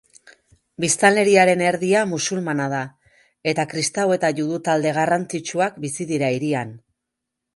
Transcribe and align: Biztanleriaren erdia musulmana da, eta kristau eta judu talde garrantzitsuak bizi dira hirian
Biztanleriaren 0.83 1.59
erdia 1.65 1.99
musulmana 2.13 2.65
da, 2.71 2.79
eta 3.53 3.67
kristau 3.75 4.07
eta 4.17 4.33
judu 4.39 4.59
talde 4.69 4.95
garrantzitsuak 5.01 5.77
bizi 5.87 6.11
dira 6.13 6.33
hirian 6.39 6.73